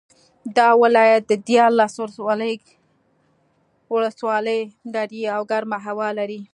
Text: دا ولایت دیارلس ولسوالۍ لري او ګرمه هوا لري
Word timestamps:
دا 0.57 0.67
ولایت 0.83 1.27
دیارلس 1.47 1.93
ولسوالۍ 3.93 4.59
لري 4.93 5.21
او 5.35 5.41
ګرمه 5.51 5.77
هوا 5.87 6.09
لري 6.19 6.41